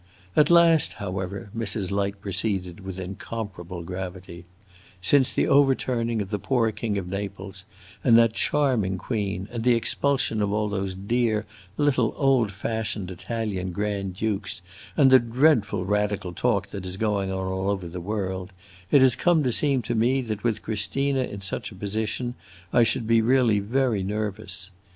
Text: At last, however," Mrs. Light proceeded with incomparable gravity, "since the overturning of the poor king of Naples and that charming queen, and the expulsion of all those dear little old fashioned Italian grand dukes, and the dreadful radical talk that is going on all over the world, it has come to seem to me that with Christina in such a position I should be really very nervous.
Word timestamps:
At 0.35 0.49
last, 0.49 0.93
however," 0.93 1.51
Mrs. 1.55 1.91
Light 1.91 2.19
proceeded 2.21 2.79
with 2.79 2.99
incomparable 2.99 3.83
gravity, 3.83 4.45
"since 4.99 5.31
the 5.31 5.47
overturning 5.47 6.23
of 6.23 6.31
the 6.31 6.39
poor 6.39 6.71
king 6.71 6.97
of 6.97 7.07
Naples 7.07 7.65
and 8.03 8.17
that 8.17 8.33
charming 8.33 8.97
queen, 8.97 9.47
and 9.51 9.63
the 9.63 9.75
expulsion 9.75 10.41
of 10.41 10.51
all 10.51 10.69
those 10.69 10.95
dear 10.95 11.45
little 11.77 12.15
old 12.17 12.51
fashioned 12.51 13.11
Italian 13.11 13.71
grand 13.73 14.15
dukes, 14.15 14.63
and 14.97 15.11
the 15.11 15.19
dreadful 15.19 15.85
radical 15.85 16.33
talk 16.33 16.69
that 16.69 16.83
is 16.83 16.97
going 16.97 17.31
on 17.31 17.45
all 17.45 17.69
over 17.69 17.87
the 17.87 18.01
world, 18.01 18.51
it 18.89 19.01
has 19.03 19.15
come 19.15 19.43
to 19.43 19.51
seem 19.51 19.83
to 19.83 19.93
me 19.93 20.21
that 20.21 20.43
with 20.43 20.63
Christina 20.63 21.25
in 21.25 21.41
such 21.41 21.71
a 21.71 21.75
position 21.75 22.33
I 22.73 22.81
should 22.81 23.05
be 23.05 23.21
really 23.21 23.59
very 23.59 24.01
nervous. 24.01 24.71